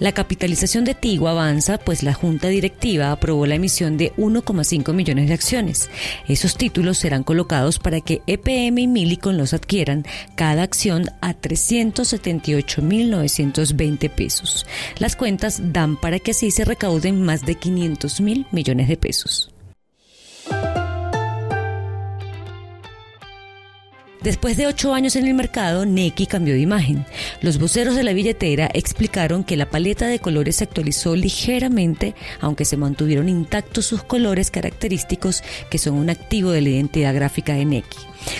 [0.00, 5.28] La capitalización de Tigo avanza, pues la Junta Directiva aprobó la emisión de 1,5 millones
[5.28, 5.88] de acciones.
[6.26, 10.04] Esos títulos serán colocados para que EPM y Milicon los adquieran,
[10.34, 14.66] cada acción a 378.920 pesos.
[14.98, 19.53] Las cuentas dan para que así se recauden más de 500 mil millones de pesos.
[24.24, 27.04] Después de ocho años en el mercado, Neki cambió de imagen.
[27.42, 32.64] Los voceros de la billetera explicaron que la paleta de colores se actualizó ligeramente, aunque
[32.64, 37.66] se mantuvieron intactos sus colores característicos que son un activo de la identidad gráfica de
[37.66, 37.98] Neki.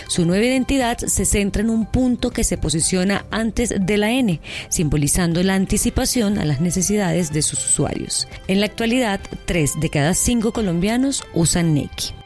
[0.09, 4.41] Su nueva identidad se centra en un punto que se posiciona antes de la N,
[4.71, 8.27] simbolizando la anticipación a las necesidades de sus usuarios.
[8.49, 12.24] En la actualidad, tres de cada cinco colombianos usan Neki.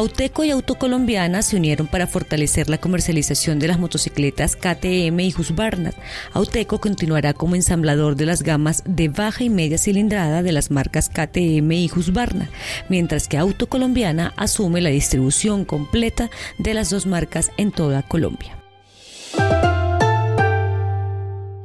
[0.00, 5.92] Auteco y Autocolombiana se unieron para fortalecer la comercialización de las motocicletas KTM y Husqvarna.
[6.32, 11.10] Auteco continuará como ensamblador de las gamas de baja y media cilindrada de las marcas
[11.10, 12.48] KTM y Husqvarna,
[12.88, 18.56] mientras que Autocolombiana asume la distribución completa de las dos marcas en toda Colombia.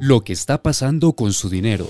[0.02, 1.88] Lo que está pasando con su dinero.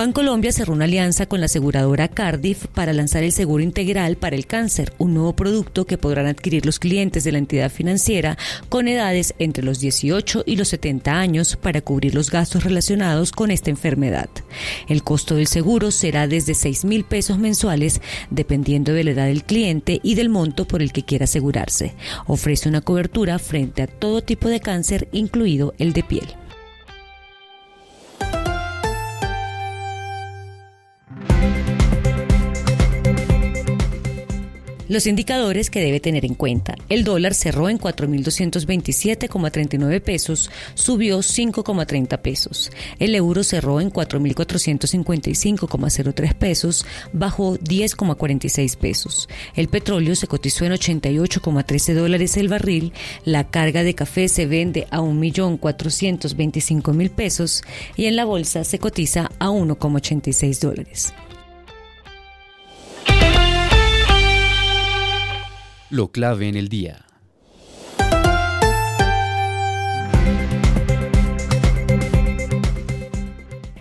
[0.00, 4.46] Bancolombia cerró una alianza con la aseguradora Cardiff para lanzar el seguro integral para el
[4.46, 8.38] cáncer, un nuevo producto que podrán adquirir los clientes de la entidad financiera
[8.70, 13.50] con edades entre los 18 y los 70 años para cubrir los gastos relacionados con
[13.50, 14.30] esta enfermedad.
[14.88, 19.44] El costo del seguro será desde 6 mil pesos mensuales dependiendo de la edad del
[19.44, 21.94] cliente y del monto por el que quiera asegurarse.
[22.26, 26.39] Ofrece una cobertura frente a todo tipo de cáncer, incluido el de piel.
[34.90, 36.74] Los indicadores que debe tener en cuenta.
[36.88, 42.72] El dólar cerró en 4.227,39 pesos, subió 5,30 pesos.
[42.98, 49.28] El euro cerró en 4.455,03 pesos, bajó 10,46 pesos.
[49.54, 52.92] El petróleo se cotizó en 88,13 dólares el barril.
[53.24, 57.62] La carga de café se vende a 1.425.000 pesos
[57.96, 61.14] y en la bolsa se cotiza a 1,86 dólares.
[65.90, 67.09] Lo clave en el día.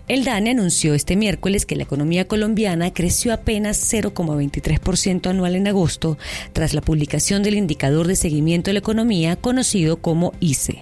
[0.10, 6.18] El DANE anunció este miércoles que la economía colombiana creció apenas 0,23% anual en agosto
[6.52, 10.82] tras la publicación del indicador de seguimiento de la economía conocido como ICE.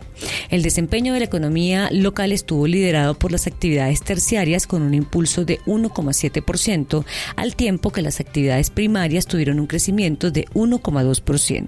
[0.50, 5.44] El desempeño de la economía local estuvo liderado por las actividades terciarias con un impulso
[5.44, 7.04] de 1,7%,
[7.36, 11.68] al tiempo que las actividades primarias tuvieron un crecimiento de 1,2%.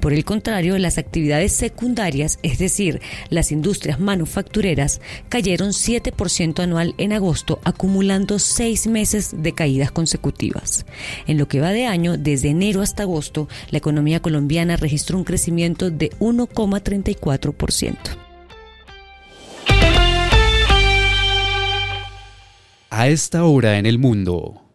[0.00, 3.00] Por el contrario, las actividades secundarias, es decir,
[3.30, 10.86] las industrias manufactureras, cayeron 7% anual en agosto, acumulando seis meses de caídas consecutivas.
[11.26, 15.24] En lo que va de año, desde enero hasta agosto, la economía colombiana registró un
[15.24, 17.96] crecimiento de 1,34%.
[22.90, 24.67] A esta hora en el mundo.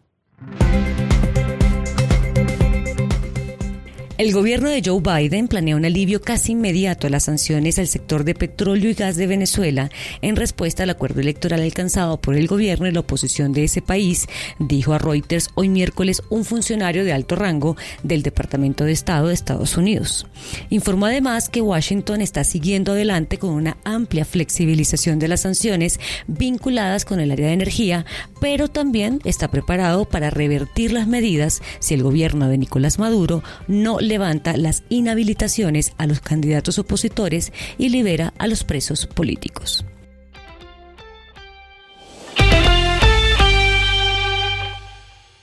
[4.16, 8.22] El gobierno de Joe Biden planea un alivio casi inmediato a las sanciones al sector
[8.22, 9.90] de petróleo y gas de Venezuela
[10.22, 14.28] en respuesta al acuerdo electoral alcanzado por el gobierno y la oposición de ese país,
[14.60, 19.34] dijo a Reuters hoy miércoles un funcionario de alto rango del Departamento de Estado de
[19.34, 20.28] Estados Unidos.
[20.70, 25.98] Informó además que Washington está siguiendo adelante con una amplia flexibilización de las sanciones
[26.28, 28.06] vinculadas con el área de energía,
[28.40, 33.98] pero también está preparado para revertir las medidas si el gobierno de Nicolás Maduro no
[34.08, 39.84] levanta las inhabilitaciones a los candidatos opositores y libera a los presos políticos.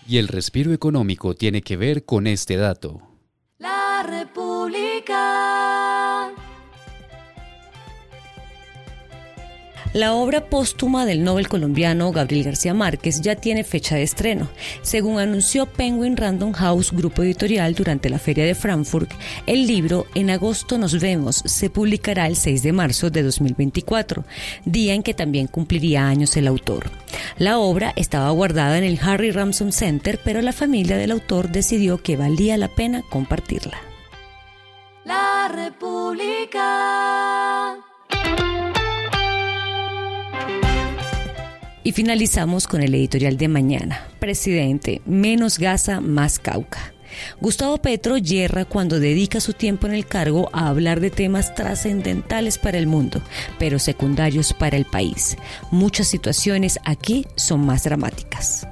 [0.07, 3.10] Y el respiro económico tiene que ver con este dato.
[9.93, 14.49] La obra póstuma del Nobel colombiano Gabriel García Márquez ya tiene fecha de estreno.
[14.81, 19.11] Según anunció Penguin Random House, grupo editorial, durante la Feria de Frankfurt,
[19.47, 24.23] el libro En agosto nos vemos se publicará el 6 de marzo de 2024,
[24.63, 26.89] día en que también cumpliría años el autor.
[27.37, 32.01] La obra estaba guardada en el Harry Ramson Center, pero la familia del autor decidió
[32.01, 33.77] que valía la pena compartirla.
[35.03, 36.61] La República.
[41.83, 44.07] Y finalizamos con el editorial de mañana.
[44.19, 46.93] Presidente, menos Gaza, más Cauca.
[47.39, 52.57] Gustavo Petro yerra cuando dedica su tiempo en el cargo a hablar de temas trascendentales
[52.57, 53.21] para el mundo,
[53.59, 55.37] pero secundarios para el país.
[55.71, 58.67] Muchas situaciones aquí son más dramáticas.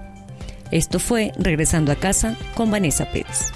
[0.71, 3.51] Esto fue Regresando a casa con Vanessa Pérez.